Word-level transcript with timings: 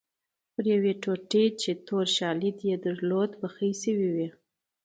پر 0.53 0.65
یوې 0.73 0.93
ټوټه 1.03 1.43
چې 1.61 1.71
تور 1.87 2.05
شالید 2.17 2.57
یې 2.69 2.75
درلود 2.85 3.31
بخۍ 3.41 3.71
شوې 3.81 4.09
وې. 4.15 4.29